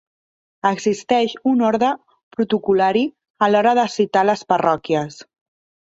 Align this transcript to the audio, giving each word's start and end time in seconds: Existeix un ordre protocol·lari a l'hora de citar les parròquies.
Existeix 0.69 1.35
un 1.51 1.61
ordre 1.67 1.89
protocol·lari 2.37 3.05
a 3.49 3.53
l'hora 3.53 3.77
de 3.81 3.87
citar 3.97 4.25
les 4.31 4.45
parròquies. 4.55 5.21